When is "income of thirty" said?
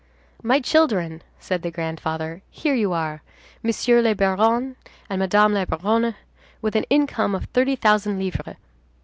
6.89-7.75